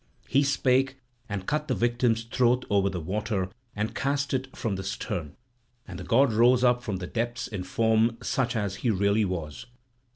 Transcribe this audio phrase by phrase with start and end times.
[0.27, 0.97] He spake,
[1.29, 5.35] and cut the victim's throat over the water and cast it from the stern.
[5.87, 9.67] And the god rose up from the depths in form such as he really was.